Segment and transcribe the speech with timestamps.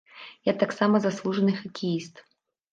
[0.51, 2.15] Я таксама заслужаны хакеіст.